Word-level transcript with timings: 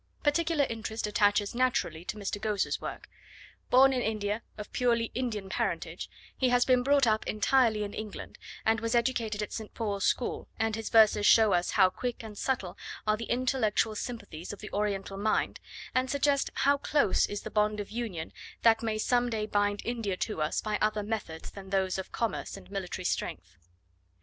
Particular 0.23 0.65
interest 0.67 1.05
attaches 1.05 1.53
naturally 1.53 2.03
to 2.05 2.17
Mr. 2.17 2.41
Ghose's 2.41 2.81
work. 2.81 3.07
Born 3.69 3.93
in 3.93 4.01
India, 4.01 4.41
of 4.57 4.73
purely 4.73 5.11
Indian 5.13 5.47
parentage, 5.47 6.09
he 6.35 6.49
has 6.49 6.65
been 6.65 6.81
brought 6.81 7.05
up 7.05 7.27
entirely 7.27 7.83
in 7.83 7.93
England, 7.93 8.39
and 8.65 8.79
was 8.79 8.95
educated 8.95 9.43
at 9.43 9.53
St. 9.53 9.71
Paul's 9.75 10.03
School, 10.03 10.47
and 10.57 10.75
his 10.75 10.89
verses 10.89 11.27
show 11.27 11.53
us 11.53 11.69
how 11.77 11.91
quick 11.91 12.23
and 12.23 12.35
subtle 12.35 12.79
are 13.05 13.15
the 13.15 13.25
intellectual 13.25 13.95
sympathies 13.95 14.51
of 14.51 14.57
the 14.57 14.73
Oriental 14.73 15.17
mind, 15.17 15.59
and 15.93 16.09
suggest 16.09 16.49
how 16.55 16.77
close 16.79 17.27
is 17.27 17.41
the 17.43 17.51
bond 17.51 17.79
of 17.79 17.91
union 17.91 18.33
that 18.63 18.81
may 18.81 18.97
some 18.97 19.29
day 19.29 19.45
bind 19.45 19.83
India 19.85 20.17
to 20.17 20.41
us 20.41 20.61
by 20.61 20.79
other 20.81 21.03
methods 21.03 21.51
than 21.51 21.69
those 21.69 21.99
of 21.99 22.11
commerce 22.11 22.57
and 22.57 22.71
military 22.71 23.05
strength. 23.05 23.55